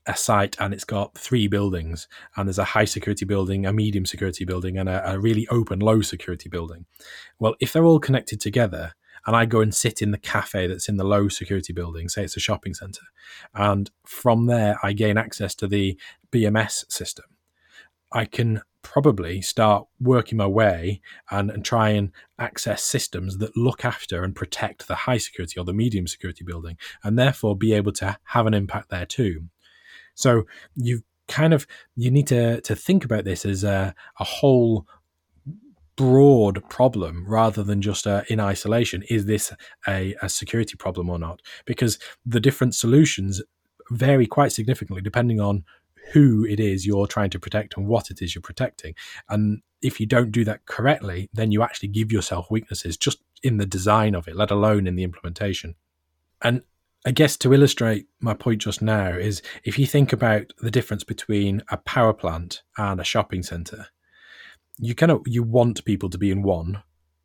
a 0.06 0.16
site 0.16 0.56
and 0.58 0.74
it's 0.74 0.84
got 0.84 1.16
three 1.16 1.46
buildings 1.46 2.08
and 2.36 2.48
there's 2.48 2.58
a 2.58 2.64
high 2.64 2.84
security 2.84 3.24
building, 3.24 3.66
a 3.66 3.72
medium 3.72 4.04
security 4.04 4.44
building, 4.44 4.76
and 4.78 4.88
a, 4.88 5.12
a, 5.12 5.18
really 5.18 5.46
open 5.48 5.78
low 5.78 6.00
security 6.00 6.48
building. 6.48 6.86
Well, 7.38 7.54
if 7.60 7.72
they're 7.72 7.84
all 7.84 8.00
connected 8.00 8.40
together, 8.40 8.94
and 9.26 9.36
I 9.36 9.46
go 9.46 9.60
and 9.60 9.74
sit 9.74 10.02
in 10.02 10.10
the 10.10 10.18
cafe 10.18 10.66
that's 10.66 10.88
in 10.88 10.96
the 10.96 11.04
low 11.04 11.28
security 11.28 11.72
building, 11.72 12.08
say 12.08 12.24
it's 12.24 12.36
a 12.36 12.40
shopping 12.40 12.74
center, 12.74 13.02
and 13.54 13.90
from 14.04 14.46
there 14.46 14.78
I 14.82 14.92
gain 14.92 15.16
access 15.16 15.54
to 15.56 15.66
the 15.66 15.98
BMS 16.30 16.90
system, 16.90 17.26
I 18.12 18.24
can 18.24 18.62
probably 18.82 19.40
start 19.40 19.86
working 20.00 20.36
my 20.36 20.46
way 20.46 21.00
and, 21.30 21.50
and 21.50 21.64
try 21.64 21.90
and 21.90 22.10
access 22.38 22.82
systems 22.82 23.38
that 23.38 23.56
look 23.56 23.84
after 23.84 24.24
and 24.24 24.34
protect 24.34 24.88
the 24.88 24.94
high 24.94 25.18
security 25.18 25.58
or 25.58 25.64
the 25.64 25.72
medium 25.72 26.06
security 26.06 26.44
building, 26.44 26.76
and 27.04 27.18
therefore 27.18 27.56
be 27.56 27.72
able 27.72 27.92
to 27.92 28.18
have 28.24 28.46
an 28.46 28.54
impact 28.54 28.90
there 28.90 29.06
too. 29.06 29.48
So 30.14 30.44
you 30.74 31.02
kind 31.28 31.54
of 31.54 31.66
you 31.96 32.10
need 32.10 32.26
to 32.26 32.60
to 32.60 32.76
think 32.76 33.04
about 33.04 33.24
this 33.24 33.46
as 33.46 33.64
a, 33.64 33.94
a 34.18 34.24
whole 34.24 34.86
broad 36.02 36.68
problem 36.68 37.24
rather 37.28 37.62
than 37.62 37.80
just 37.80 38.08
uh, 38.08 38.22
in 38.28 38.40
isolation. 38.40 39.04
Is 39.08 39.26
this 39.26 39.52
a, 39.86 40.16
a 40.20 40.28
security 40.28 40.74
problem 40.76 41.08
or 41.08 41.16
not? 41.16 41.40
Because 41.64 41.96
the 42.26 42.40
different 42.40 42.74
solutions 42.74 43.40
vary 43.88 44.26
quite 44.26 44.50
significantly 44.50 45.00
depending 45.00 45.40
on 45.40 45.62
who 46.12 46.44
it 46.44 46.58
is 46.58 46.84
you're 46.84 47.06
trying 47.06 47.30
to 47.30 47.38
protect 47.38 47.76
and 47.76 47.86
what 47.86 48.10
it 48.10 48.20
is 48.20 48.34
you're 48.34 48.42
protecting. 48.42 48.96
And 49.28 49.62
if 49.80 50.00
you 50.00 50.06
don't 50.06 50.32
do 50.32 50.44
that 50.44 50.66
correctly, 50.66 51.30
then 51.32 51.52
you 51.52 51.62
actually 51.62 51.90
give 51.90 52.10
yourself 52.10 52.50
weaknesses 52.50 52.96
just 52.96 53.22
in 53.44 53.58
the 53.58 53.66
design 53.66 54.16
of 54.16 54.26
it, 54.26 54.34
let 54.34 54.50
alone 54.50 54.88
in 54.88 54.96
the 54.96 55.04
implementation. 55.04 55.76
And 56.42 56.62
I 57.06 57.12
guess 57.12 57.36
to 57.38 57.54
illustrate 57.54 58.06
my 58.18 58.34
point 58.34 58.60
just 58.60 58.82
now 58.82 59.10
is 59.10 59.40
if 59.62 59.78
you 59.78 59.86
think 59.86 60.12
about 60.12 60.52
the 60.58 60.70
difference 60.72 61.04
between 61.04 61.62
a 61.70 61.76
power 61.76 62.12
plant 62.12 62.62
and 62.76 63.00
a 63.00 63.04
shopping 63.04 63.44
center, 63.44 63.86
you 64.82 64.96
kind 64.96 65.12
of 65.12 65.22
you 65.26 65.44
want 65.44 65.84
people 65.84 66.10
to 66.10 66.18
be 66.18 66.32
in 66.32 66.42
one, 66.42 66.82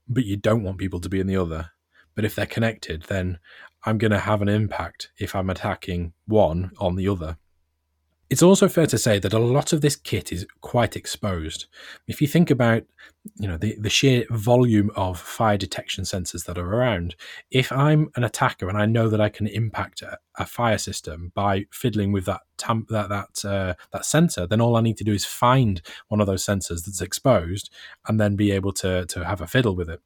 but 0.08 0.26
you 0.26 0.38
don't 0.38 0.62
want 0.62 0.78
people 0.78 1.00
to 1.02 1.10
be 1.10 1.20
in 1.20 1.26
the 1.26 1.38
other. 1.38 1.72
But 2.14 2.24
if 2.24 2.36
they're 2.36 2.46
connected, 2.46 3.04
then 3.08 3.40
I'm 3.84 3.98
going 3.98 4.12
to 4.12 4.20
have 4.20 4.44
an 4.44 4.48
impact 4.48 5.10
if 5.18 5.36
I'm 5.36 5.50
attacking 5.50 6.14
one 6.28 6.72
on 6.78 6.96
the 6.96 7.08
other. 7.08 7.38
It's 8.30 8.44
also 8.44 8.68
fair 8.68 8.88
to 8.88 8.98
say 8.98 9.20
that 9.20 9.32
a 9.32 9.40
lot 9.40 9.72
of 9.72 9.80
this 9.80 9.96
kit 9.96 10.34
is 10.34 10.46
quite 10.60 10.98
exposed. 10.98 11.68
If 12.08 12.22
you 12.22 12.28
think 12.28 12.52
about, 12.52 12.84
you 13.38 13.48
know, 13.48 13.58
the, 13.58 13.78
the 13.80 13.90
sheer 13.90 14.26
volume 14.30 14.92
of 14.98 15.18
fire 15.18 15.56
detection 15.58 16.04
sensors 16.04 16.46
that 16.46 16.58
are 16.58 16.74
around, 16.74 17.16
if 17.52 17.72
I'm 17.72 18.10
an 18.18 18.26
attacker 18.26 18.68
and 18.68 18.78
I 18.78 18.86
know 18.86 19.08
that 19.08 19.22
I 19.22 19.30
can 19.30 19.48
impact 19.48 20.02
a, 20.02 20.18
a 20.38 20.46
fire 20.46 20.78
system 20.78 21.32
by 21.36 21.68
fiddling 21.72 22.12
with 22.12 22.26
that 22.26 22.42
tam- 22.58 22.88
that 22.90 23.08
that 23.08 23.46
uh, 23.46 23.76
that 23.94 24.06
sensor, 24.06 24.46
then 24.46 24.60
all 24.60 24.76
I 24.76 24.82
need 24.82 24.98
to 24.98 25.06
do 25.06 25.14
is 25.14 25.26
find 25.26 25.82
one 26.10 26.20
of 26.20 26.28
those 26.28 26.44
sensors 26.44 26.86
that's 26.86 27.02
exposed 27.02 27.70
and 28.08 28.20
then 28.20 28.36
be 28.36 28.52
able 28.52 28.74
to 28.74 29.06
to 29.06 29.24
have 29.24 29.40
a 29.40 29.48
fiddle 29.48 29.76
with 29.76 29.90
it 29.90 30.02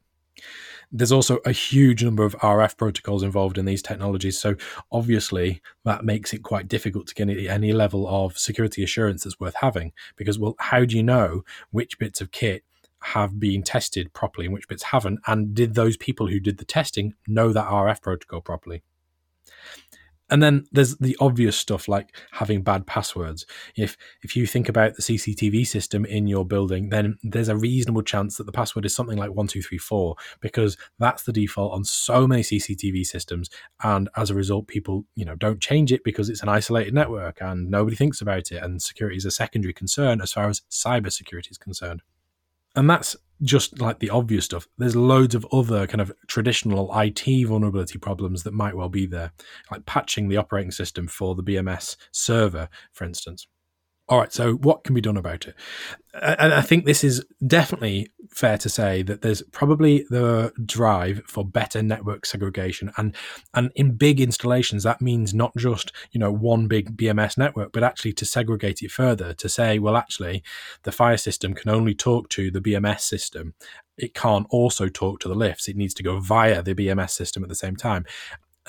there's 0.91 1.11
also 1.11 1.39
a 1.45 1.51
huge 1.51 2.03
number 2.03 2.23
of 2.23 2.35
RF 2.39 2.77
protocols 2.77 3.23
involved 3.23 3.57
in 3.57 3.65
these 3.65 3.81
technologies. 3.81 4.37
So 4.37 4.55
obviously 4.91 5.61
that 5.85 6.03
makes 6.03 6.33
it 6.33 6.43
quite 6.43 6.67
difficult 6.67 7.07
to 7.07 7.15
get 7.15 7.29
any 7.29 7.71
level 7.71 8.07
of 8.07 8.37
security 8.37 8.83
assurance 8.83 9.23
that's 9.23 9.39
worth 9.39 9.55
having. 9.55 9.93
Because 10.17 10.37
well, 10.37 10.55
how 10.59 10.85
do 10.85 10.95
you 10.95 11.03
know 11.03 11.43
which 11.71 11.97
bits 11.97 12.19
of 12.19 12.31
kit 12.31 12.63
have 13.03 13.39
been 13.39 13.63
tested 13.63 14.13
properly 14.13 14.45
and 14.45 14.53
which 14.53 14.67
bits 14.67 14.83
haven't? 14.83 15.19
And 15.27 15.53
did 15.53 15.75
those 15.75 15.97
people 15.97 16.27
who 16.27 16.39
did 16.39 16.57
the 16.57 16.65
testing 16.65 17.13
know 17.27 17.53
that 17.53 17.67
RF 17.67 18.01
protocol 18.01 18.41
properly? 18.41 18.83
And 20.31 20.41
then 20.41 20.65
there's 20.71 20.95
the 20.97 21.17
obvious 21.19 21.57
stuff 21.57 21.89
like 21.89 22.15
having 22.31 22.63
bad 22.63 22.87
passwords. 22.87 23.45
If 23.75 23.97
if 24.23 24.35
you 24.35 24.47
think 24.47 24.69
about 24.69 24.95
the 24.95 25.01
CCTV 25.01 25.67
system 25.67 26.05
in 26.05 26.25
your 26.25 26.45
building, 26.45 26.89
then 26.89 27.17
there's 27.21 27.49
a 27.49 27.57
reasonable 27.57 28.01
chance 28.01 28.37
that 28.37 28.45
the 28.45 28.51
password 28.53 28.85
is 28.85 28.95
something 28.95 29.17
like 29.17 29.31
one 29.31 29.47
two 29.47 29.61
three 29.61 29.77
four 29.77 30.15
because 30.39 30.77
that's 30.99 31.23
the 31.23 31.33
default 31.33 31.73
on 31.73 31.83
so 31.83 32.25
many 32.25 32.43
CCTV 32.43 33.05
systems. 33.05 33.49
And 33.83 34.09
as 34.15 34.29
a 34.29 34.35
result, 34.35 34.67
people 34.67 35.05
you 35.15 35.25
know 35.25 35.35
don't 35.35 35.59
change 35.59 35.91
it 35.91 36.03
because 36.05 36.29
it's 36.29 36.41
an 36.41 36.49
isolated 36.49 36.93
network 36.93 37.41
and 37.41 37.69
nobody 37.69 37.97
thinks 37.97 38.21
about 38.21 38.51
it. 38.51 38.63
And 38.63 38.81
security 38.81 39.17
is 39.17 39.25
a 39.25 39.31
secondary 39.31 39.73
concern 39.73 40.21
as 40.21 40.31
far 40.31 40.47
as 40.47 40.61
cyber 40.71 41.11
security 41.11 41.49
is 41.51 41.57
concerned. 41.57 42.01
And 42.75 42.89
that's 42.89 43.15
just 43.43 43.79
like 43.79 43.99
the 43.99 44.09
obvious 44.09 44.45
stuff. 44.45 44.67
There's 44.77 44.95
loads 44.95 45.35
of 45.35 45.45
other 45.51 45.87
kind 45.87 46.01
of 46.01 46.11
traditional 46.27 46.91
IT 46.97 47.45
vulnerability 47.45 47.97
problems 47.97 48.43
that 48.43 48.53
might 48.53 48.75
well 48.75 48.89
be 48.89 49.05
there, 49.05 49.31
like 49.71 49.85
patching 49.85 50.29
the 50.29 50.37
operating 50.37 50.71
system 50.71 51.07
for 51.07 51.35
the 51.35 51.43
BMS 51.43 51.95
server, 52.11 52.69
for 52.93 53.03
instance. 53.03 53.47
All 54.09 54.19
right, 54.19 54.33
so 54.33 54.55
what 54.55 54.83
can 54.83 54.93
be 54.93 54.99
done 54.99 55.15
about 55.15 55.47
it? 55.47 55.55
And 56.13 56.53
I 56.53 56.59
think 56.59 56.83
this 56.83 57.01
is 57.01 57.23
definitely 57.47 58.11
fair 58.29 58.57
to 58.57 58.67
say 58.67 59.03
that 59.03 59.21
there's 59.21 59.41
probably 59.53 60.05
the 60.09 60.51
drive 60.65 61.21
for 61.27 61.45
better 61.45 61.81
network 61.81 62.25
segregation, 62.25 62.91
and 62.97 63.15
and 63.53 63.71
in 63.75 63.93
big 63.93 64.19
installations 64.19 64.83
that 64.83 65.01
means 65.01 65.33
not 65.33 65.55
just 65.55 65.93
you 66.11 66.19
know 66.19 66.31
one 66.31 66.67
big 66.67 66.97
BMS 66.97 67.37
network, 67.37 67.71
but 67.71 67.83
actually 67.83 68.11
to 68.13 68.25
segregate 68.25 68.81
it 68.81 68.91
further 68.91 69.33
to 69.35 69.47
say, 69.47 69.79
well, 69.79 69.95
actually, 69.95 70.43
the 70.83 70.91
fire 70.91 71.17
system 71.17 71.53
can 71.53 71.69
only 71.69 71.95
talk 71.95 72.27
to 72.29 72.51
the 72.51 72.59
BMS 72.59 73.01
system. 73.01 73.53
It 73.97 74.13
can't 74.13 74.47
also 74.49 74.89
talk 74.89 75.21
to 75.21 75.29
the 75.29 75.35
lifts. 75.35 75.69
It 75.69 75.77
needs 75.77 75.93
to 75.93 76.03
go 76.03 76.19
via 76.19 76.61
the 76.61 76.75
BMS 76.75 77.11
system 77.11 77.43
at 77.43 77.49
the 77.49 77.55
same 77.55 77.77
time 77.77 78.05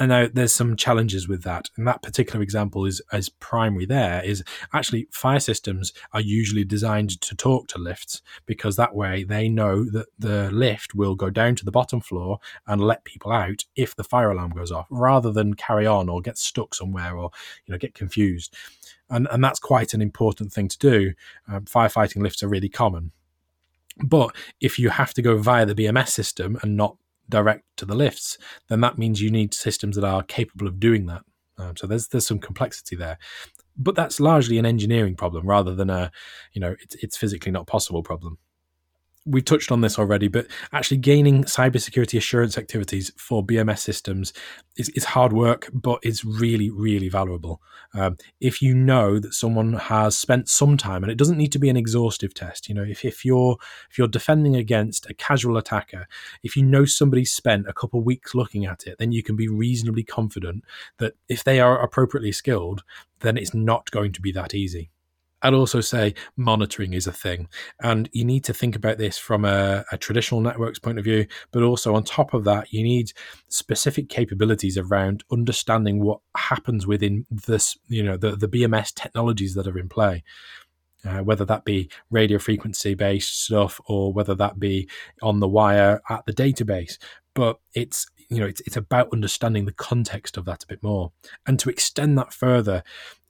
and 0.03 0.09
now 0.09 0.27
there's 0.33 0.53
some 0.53 0.75
challenges 0.75 1.29
with 1.29 1.45
that. 1.45 1.71
And 1.77 1.87
that 1.87 2.03
particular 2.03 2.43
example 2.43 2.87
is 2.87 3.01
as 3.13 3.29
primary 3.29 3.87
there 3.87 4.21
is 4.25 4.43
actually 4.73 5.07
fire 5.13 5.39
systems 5.39 5.93
are 6.13 6.21
usually 6.21 6.65
designed 6.65 7.21
to 7.21 7.37
talk 7.37 7.69
to 7.69 7.79
lifts 7.79 8.21
because 8.45 8.75
that 8.75 8.97
way 8.97 9.23
they 9.23 9.49
know 9.49 9.85
that 9.85 10.07
the 10.19 10.51
lift 10.51 10.97
will 10.97 11.15
go 11.15 11.31
down 11.31 11.55
to 11.55 11.65
the 11.65 11.71
bottom 11.71 12.01
floor 12.01 12.41
and 12.67 12.81
let 12.81 13.05
people 13.05 13.31
out 13.31 13.65
if 13.77 13.95
the 13.95 14.03
fire 14.03 14.33
alarm 14.33 14.51
goes 14.51 14.73
off 14.73 14.89
rather 14.91 15.31
than 15.31 15.55
carry 15.55 15.87
on 15.87 16.09
or 16.09 16.21
get 16.21 16.37
stuck 16.37 16.75
somewhere 16.75 17.17
or 17.17 17.31
you 17.65 17.71
know 17.71 17.79
get 17.79 17.95
confused. 17.95 18.57
And, 19.09 19.29
and 19.31 19.45
that's 19.45 19.61
quite 19.61 19.95
an 19.95 20.03
important 20.03 20.53
thing 20.53 20.67
to 20.67 20.79
do. 20.79 21.13
Um, 21.47 21.67
firefighting 21.67 22.23
lifts 22.25 22.43
are 22.43 22.49
really 22.49 22.69
common. 22.69 23.13
But 24.03 24.35
if 24.61 24.81
you 24.81 24.89
have 24.89 25.15
to 25.15 25.23
go 25.23 25.37
via 25.37 25.65
the 25.65 25.77
BMS 25.77 26.09
system 26.09 26.59
and 26.61 26.77
not 26.77 26.97
direct 27.29 27.65
to 27.77 27.85
the 27.85 27.95
lifts, 27.95 28.39
then 28.69 28.81
that 28.81 28.99
means 28.99 29.21
you 29.21 29.31
need 29.31 29.55
systems 29.55 29.97
that 29.97 30.05
are 30.05 30.23
capable 30.23 30.67
of 30.67 30.81
doing 30.81 31.07
that. 31.07 31.23
Um, 31.59 31.77
so 31.77 31.87
there's 31.87 32.09
there's 32.09 32.27
some 32.27 32.39
complexity 32.39 32.97
there, 32.97 33.19
but 33.77 33.95
that's 33.95 34.21
largely 34.21 34.59
an 34.59 34.67
engineering 34.67 35.17
problem 35.17 35.47
rather 35.47 35.75
than 35.75 35.91
a, 35.91 36.11
you 36.53 36.61
know, 36.61 36.75
it's 36.81 36.95
it's 36.97 37.17
physically 37.17 37.53
not 37.53 37.67
possible 37.67 38.03
problem 38.03 38.39
we 39.25 39.41
touched 39.41 39.71
on 39.71 39.81
this 39.81 39.99
already, 39.99 40.29
but 40.29 40.47
actually 40.73 40.97
gaining 40.97 41.45
cybersecurity 41.45 42.19
assurance 42.19 42.59
activities 42.59 43.13
for 43.17 43.45
BMS 43.45 43.79
systems 43.79 44.33
is, 44.77 44.89
is 44.91 45.05
hard 45.05 45.33
work, 45.33 45.69
but 45.73 46.01
it's 46.03 46.25
really, 46.25 46.71
really 46.71 47.09
valuable. 47.09 47.61
Um, 47.95 48.17
if 48.41 48.61
you 48.61 48.75
know 48.75 49.19
that 49.19 49.35
someone 49.35 49.75
has 49.75 50.17
spent 50.17 50.49
some 50.49 50.77
time, 50.77 51.05
and 51.05 51.13
it 51.13 51.19
doesn't 51.19 51.37
need 51.37 51.53
to 51.53 51.59
be 51.59 51.69
an 51.69 51.77
exhaustive 51.77 52.35
test, 52.35 52.69
you 52.69 52.75
know, 52.75 52.83
if, 52.83 53.05
if 53.05 53.25
you're 53.25 53.57
if 53.91 53.99
you're 53.99 54.09
defending 54.09 54.57
against 54.57 55.09
a 55.09 55.15
casual 55.15 55.57
attacker, 55.57 56.07
if 56.43 56.57
you 56.57 56.65
know 56.65 56.85
somebody 56.85 57.25
spent 57.25 57.69
a 57.69 57.73
couple 57.73 58.01
weeks 58.03 58.35
looking 58.35 58.65
at 58.65 58.87
it, 58.87 58.99
then 58.99 59.13
you 59.13 59.23
can 59.23 59.37
be 59.37 59.49
reasonably 59.49 60.03
confident 60.03 60.65
that 60.99 61.15
if 61.29 61.45
they 61.45 61.61
are 61.61 61.83
appropriately 61.83 62.33
skilled, 62.33 62.83
then 63.21 63.37
it's 63.37 63.55
not 63.55 63.91
going 63.91 64.13
to 64.13 64.21
be 64.21 64.33
that 64.33 64.55
easy. 64.55 64.92
I'd 65.43 65.55
also 65.55 65.81
say 65.81 66.15
monitoring 66.37 66.93
is 66.93 67.07
a 67.07 67.13
thing. 67.13 67.49
And 67.81 68.09
you 68.13 68.25
need 68.25 68.45
to 68.45 68.55
think 68.55 68.77
about 68.77 68.99
this 68.99 69.19
from 69.19 69.45
a, 69.45 69.85
a, 69.91 69.99
traditional 69.99 70.41
networks 70.41 70.79
point 70.79 70.99
of 70.99 71.05
view, 71.05 71.27
but 71.51 71.63
also 71.63 71.95
on 71.95 72.05
top 72.05 72.33
of 72.33 72.45
that, 72.45 72.73
you 72.73 72.83
need 72.83 73.13
specific 73.49 74.09
capabilities 74.09 74.79
around 74.79 75.25
understanding 75.31 76.03
what 76.03 76.21
happens 76.37 76.87
within 76.87 77.27
this, 77.31 77.77
you 77.89 78.03
know, 78.03 78.17
the, 78.17 78.37
the 78.37 78.49
BMS 78.49 78.95
technologies 78.95 79.55
that 79.55 79.67
are 79.67 79.79
in 79.79 79.89
play. 79.89 80.23
Uh, 81.05 81.19
whether 81.19 81.45
that 81.45 81.65
be 81.65 81.91
radio 82.11 82.39
frequency 82.39 82.95
based 82.95 83.43
stuff 83.43 83.81
or 83.87 84.13
whether 84.13 84.37
that 84.37 84.61
be 84.61 84.89
on 85.21 85.41
the 85.41 85.49
wire 85.49 86.01
at 86.09 86.25
the 86.27 86.33
database. 86.33 86.97
But 87.35 87.59
it's 87.75 88.07
you 88.33 88.41
know 88.41 88.47
it's, 88.47 88.61
it's 88.63 88.77
about 88.77 89.09
understanding 89.13 89.65
the 89.65 89.73
context 89.73 90.37
of 90.37 90.45
that 90.47 90.65
a 90.65 90.67
bit 90.67 90.83
more. 90.83 91.13
And 91.47 91.59
to 91.61 91.71
extend 91.71 92.19
that 92.19 92.33
further 92.33 92.83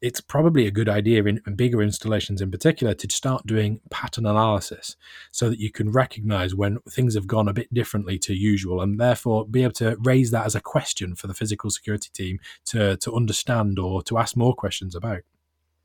it's 0.02 0.20
probably 0.20 0.66
a 0.66 0.72
good 0.72 0.88
idea 0.88 1.22
in, 1.22 1.40
bigger 1.54 1.80
installations 1.80 2.42
in 2.42 2.50
particular 2.50 2.92
to 2.92 3.08
start 3.08 3.46
doing 3.46 3.80
pattern 3.88 4.26
analysis 4.26 4.96
so 5.30 5.48
that 5.48 5.60
you 5.60 5.70
can 5.70 5.92
recognize 5.92 6.54
when 6.54 6.78
things 6.90 7.14
have 7.14 7.28
gone 7.28 7.48
a 7.48 7.52
bit 7.52 7.72
differently 7.72 8.18
to 8.18 8.34
usual 8.34 8.80
and 8.80 8.98
therefore 8.98 9.46
be 9.46 9.62
able 9.62 9.72
to 9.72 9.96
raise 10.00 10.32
that 10.32 10.44
as 10.44 10.56
a 10.56 10.60
question 10.60 11.14
for 11.14 11.28
the 11.28 11.34
physical 11.34 11.70
security 11.70 12.10
team 12.12 12.40
to, 12.64 12.96
to 12.96 13.14
understand 13.14 13.78
or 13.78 14.02
to 14.02 14.18
ask 14.18 14.36
more 14.36 14.54
questions 14.54 14.96
about. 14.96 15.20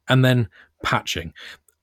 And 0.10 0.26
then 0.26 0.50
patching 0.84 1.34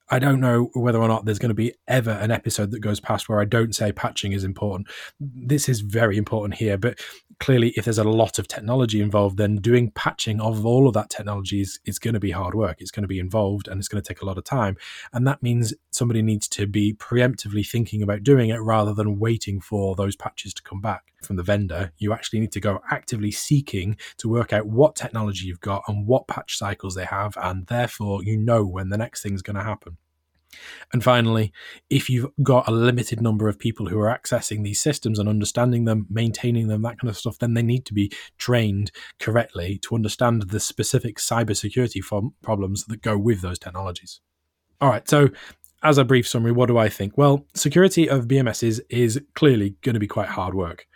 I 0.09 0.19
don't 0.19 0.39
know 0.39 0.69
whether 0.73 0.99
or 0.99 1.07
not 1.07 1.25
there's 1.25 1.39
going 1.39 1.49
to 1.49 1.55
be 1.55 1.73
ever 1.87 2.11
an 2.11 2.29
episode 2.29 2.71
that 2.71 2.79
goes 2.79 2.99
past 2.99 3.27
where 3.27 3.41
I 3.41 3.45
don't 3.45 3.75
say 3.75 3.91
patching 3.91 4.33
is 4.33 4.43
important. 4.43 4.87
This 5.19 5.67
is 5.67 5.81
very 5.81 6.17
important 6.17 6.55
here, 6.55 6.77
but 6.77 6.99
clearly, 7.39 7.69
if 7.75 7.85
there's 7.85 7.97
a 7.97 8.03
lot 8.03 8.37
of 8.37 8.47
technology 8.47 9.01
involved, 9.01 9.37
then 9.37 9.55
doing 9.55 9.91
patching 9.91 10.39
of 10.39 10.65
all 10.65 10.87
of 10.87 10.93
that 10.93 11.09
technology 11.09 11.61
is, 11.61 11.79
is 11.85 11.97
going 11.97 12.13
to 12.13 12.19
be 12.19 12.31
hard 12.31 12.53
work. 12.53 12.81
It's 12.81 12.91
going 12.91 13.03
to 13.03 13.07
be 13.07 13.19
involved 13.19 13.67
and 13.67 13.79
it's 13.79 13.87
going 13.87 14.01
to 14.01 14.07
take 14.07 14.21
a 14.21 14.25
lot 14.25 14.37
of 14.37 14.43
time. 14.43 14.77
And 15.11 15.27
that 15.27 15.41
means 15.41 15.73
somebody 15.89 16.21
needs 16.21 16.47
to 16.49 16.67
be 16.67 16.93
preemptively 16.93 17.67
thinking 17.67 18.03
about 18.03 18.23
doing 18.23 18.49
it 18.49 18.61
rather 18.61 18.93
than 18.93 19.19
waiting 19.19 19.59
for 19.59 19.95
those 19.95 20.15
patches 20.15 20.53
to 20.53 20.63
come 20.63 20.81
back 20.81 21.13
from 21.25 21.35
the 21.35 21.43
vendor. 21.43 21.91
You 21.97 22.13
actually 22.13 22.39
need 22.39 22.51
to 22.53 22.59
go 22.59 22.79
actively 22.89 23.31
seeking 23.31 23.97
to 24.17 24.29
work 24.29 24.53
out 24.53 24.67
what 24.67 24.95
technology 24.95 25.47
you've 25.47 25.59
got 25.59 25.83
and 25.87 26.07
what 26.07 26.27
patch 26.27 26.57
cycles 26.57 26.95
they 26.95 27.05
have, 27.05 27.37
and 27.41 27.67
therefore 27.67 28.23
you 28.23 28.37
know 28.37 28.65
when 28.65 28.89
the 28.89 28.97
next 28.97 29.21
thing's 29.21 29.41
going 29.41 29.57
to 29.57 29.63
happen. 29.63 29.97
And 30.93 31.03
finally, 31.03 31.51
if 31.89 32.09
you've 32.09 32.31
got 32.41 32.67
a 32.67 32.71
limited 32.71 33.21
number 33.21 33.49
of 33.49 33.59
people 33.59 33.87
who 33.87 33.99
are 33.99 34.17
accessing 34.17 34.63
these 34.63 34.81
systems 34.81 35.19
and 35.19 35.27
understanding 35.27 35.83
them, 35.85 36.07
maintaining 36.09 36.67
them, 36.67 36.81
that 36.83 36.99
kind 36.99 37.09
of 37.09 37.17
stuff, 37.17 37.37
then 37.39 37.55
they 37.55 37.61
need 37.61 37.85
to 37.87 37.93
be 37.93 38.11
trained 38.37 38.91
correctly 39.19 39.79
to 39.83 39.95
understand 39.95 40.43
the 40.43 40.59
specific 40.59 41.17
cybersecurity 41.17 42.01
problems 42.41 42.85
that 42.85 43.01
go 43.01 43.17
with 43.17 43.41
those 43.41 43.59
technologies. 43.59 44.21
All 44.79 44.89
right, 44.89 45.07
so 45.09 45.29
as 45.85 45.99
a 45.99 46.03
brief 46.03 46.27
summary, 46.27 46.51
what 46.51 46.65
do 46.65 46.79
I 46.79 46.89
think? 46.89 47.15
Well, 47.15 47.45
security 47.53 48.09
of 48.09 48.27
BMSs 48.27 48.79
is, 48.89 49.21
clearly 49.35 49.75
going 49.83 49.93
to 49.93 49.99
be 49.99 50.07
quite 50.07 50.29
hard 50.29 50.55
work. 50.55 50.87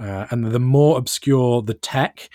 Uh, 0.00 0.26
and 0.30 0.46
the 0.46 0.60
more 0.60 0.98
obscure 0.98 1.62
the 1.62 1.74
tech, 1.74 2.28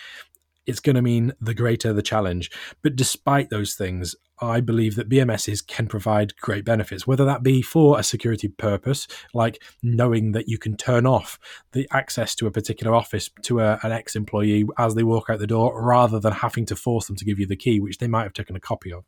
it's 0.65 0.81
going 0.81 0.97
to 0.97 1.01
mean 1.01 1.31
the 1.39 1.53
greater 1.53 1.93
the 1.93 2.01
challenge. 2.01 2.51
But 2.81 2.97
despite 2.97 3.49
those 3.49 3.75
things, 3.75 4.13
I 4.41 4.59
believe 4.59 4.95
that 4.95 5.07
BMSs 5.07 5.65
can 5.65 5.87
provide 5.87 6.35
great 6.37 6.65
benefits, 6.65 7.07
whether 7.07 7.23
that 7.23 7.43
be 7.43 7.61
for 7.61 7.97
a 7.97 8.03
security 8.03 8.49
purpose, 8.49 9.07
like 9.33 9.61
knowing 9.81 10.33
that 10.33 10.49
you 10.49 10.57
can 10.57 10.75
turn 10.75 11.05
off 11.05 11.39
the 11.71 11.87
access 11.91 12.35
to 12.35 12.47
a 12.47 12.51
particular 12.51 12.93
office 12.93 13.29
to 13.43 13.61
a, 13.61 13.79
an 13.83 13.91
ex 13.93 14.17
employee 14.17 14.65
as 14.77 14.95
they 14.95 15.03
walk 15.03 15.29
out 15.29 15.39
the 15.39 15.47
door, 15.47 15.81
rather 15.81 16.19
than 16.19 16.33
having 16.33 16.65
to 16.65 16.75
force 16.75 17.07
them 17.07 17.15
to 17.15 17.25
give 17.25 17.39
you 17.39 17.47
the 17.47 17.55
key, 17.55 17.79
which 17.79 17.99
they 17.99 18.07
might 18.07 18.23
have 18.23 18.33
taken 18.33 18.55
a 18.55 18.59
copy 18.59 18.91
of. 18.91 19.05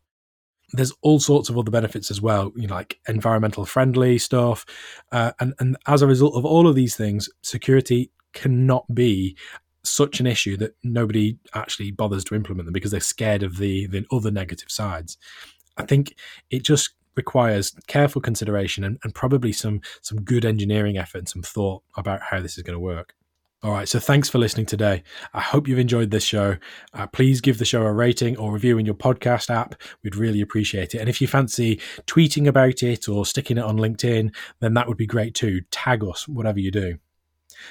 There's 0.76 0.92
all 1.02 1.20
sorts 1.20 1.48
of 1.48 1.56
other 1.58 1.70
benefits 1.70 2.10
as 2.10 2.20
well, 2.20 2.52
you 2.56 2.66
know, 2.66 2.74
like 2.74 2.98
environmental 3.08 3.64
friendly 3.64 4.18
stuff. 4.18 4.66
Uh, 5.12 5.32
and, 5.40 5.54
and 5.60 5.76
as 5.86 6.02
a 6.02 6.06
result 6.06 6.34
of 6.34 6.44
all 6.44 6.66
of 6.66 6.74
these 6.74 6.96
things, 6.96 7.28
security 7.42 8.10
cannot 8.32 8.84
be 8.92 9.36
such 9.84 10.18
an 10.18 10.26
issue 10.26 10.56
that 10.56 10.74
nobody 10.82 11.38
actually 11.54 11.90
bothers 11.90 12.24
to 12.24 12.34
implement 12.34 12.66
them 12.66 12.72
because 12.72 12.90
they're 12.90 13.00
scared 13.00 13.42
of 13.42 13.58
the 13.58 13.86
the 13.86 14.04
other 14.10 14.30
negative 14.30 14.70
sides. 14.70 15.16
I 15.76 15.84
think 15.84 16.14
it 16.50 16.64
just 16.64 16.94
requires 17.16 17.74
careful 17.86 18.20
consideration 18.20 18.82
and, 18.82 18.98
and 19.04 19.14
probably 19.14 19.52
some 19.52 19.80
some 20.00 20.22
good 20.22 20.44
engineering 20.44 20.96
effort 20.96 21.18
and 21.18 21.28
some 21.28 21.42
thought 21.42 21.82
about 21.96 22.22
how 22.22 22.40
this 22.40 22.56
is 22.56 22.64
going 22.64 22.74
to 22.74 22.80
work. 22.80 23.14
All 23.64 23.72
right, 23.72 23.88
so 23.88 23.98
thanks 23.98 24.28
for 24.28 24.36
listening 24.36 24.66
today. 24.66 25.02
I 25.32 25.40
hope 25.40 25.66
you've 25.66 25.78
enjoyed 25.78 26.10
this 26.10 26.22
show. 26.22 26.58
Uh, 26.92 27.06
please 27.06 27.40
give 27.40 27.56
the 27.56 27.64
show 27.64 27.80
a 27.80 27.90
rating 27.94 28.36
or 28.36 28.52
review 28.52 28.76
in 28.76 28.84
your 28.84 28.94
podcast 28.94 29.48
app. 29.48 29.74
We'd 30.02 30.16
really 30.16 30.42
appreciate 30.42 30.94
it. 30.94 30.98
And 30.98 31.08
if 31.08 31.18
you 31.18 31.26
fancy 31.26 31.80
tweeting 32.06 32.46
about 32.46 32.82
it 32.82 33.08
or 33.08 33.24
sticking 33.24 33.56
it 33.56 33.64
on 33.64 33.78
LinkedIn, 33.78 34.34
then 34.60 34.74
that 34.74 34.86
would 34.86 34.98
be 34.98 35.06
great 35.06 35.34
too. 35.34 35.62
Tag 35.70 36.04
us, 36.04 36.28
whatever 36.28 36.60
you 36.60 36.70
do. 36.70 36.98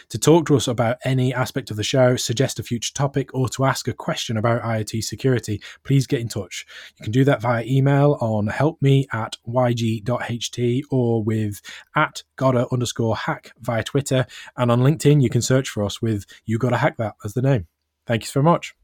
To 0.09 0.17
talk 0.17 0.47
to 0.47 0.55
us 0.55 0.67
about 0.67 0.97
any 1.03 1.33
aspect 1.33 1.71
of 1.71 1.77
the 1.77 1.83
show, 1.83 2.15
suggest 2.15 2.59
a 2.59 2.63
future 2.63 2.93
topic, 2.93 3.33
or 3.33 3.49
to 3.49 3.65
ask 3.65 3.87
a 3.87 3.93
question 3.93 4.37
about 4.37 4.61
IoT 4.61 5.03
security, 5.03 5.61
please 5.83 6.07
get 6.07 6.21
in 6.21 6.27
touch. 6.27 6.65
You 6.97 7.03
can 7.03 7.11
do 7.11 7.23
that 7.25 7.41
via 7.41 7.63
email 7.65 8.17
on 8.21 8.47
helpme 8.47 9.05
at 9.11 9.37
yg.ht 9.47 10.83
or 10.91 11.23
with 11.23 11.61
at 11.95 12.23
gotta 12.35 12.67
underscore 12.71 13.15
hack 13.15 13.53
via 13.59 13.83
Twitter. 13.83 14.25
And 14.57 14.71
on 14.71 14.81
LinkedIn, 14.81 15.21
you 15.21 15.29
can 15.29 15.41
search 15.41 15.69
for 15.69 15.83
us 15.83 16.01
with 16.01 16.25
You 16.45 16.57
Gotta 16.57 16.77
Hack 16.77 16.97
That 16.97 17.15
as 17.23 17.33
the 17.33 17.41
name. 17.41 17.67
Thank 18.05 18.23
you 18.23 18.27
so 18.27 18.41
much. 18.41 18.75